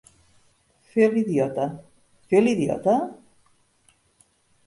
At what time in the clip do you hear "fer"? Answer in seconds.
0.93-1.09, 2.31-2.41